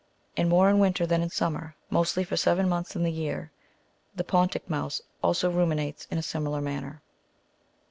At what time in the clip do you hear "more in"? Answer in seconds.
0.49-0.79